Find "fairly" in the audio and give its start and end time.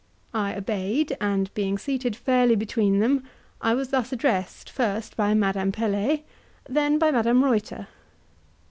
2.15-2.55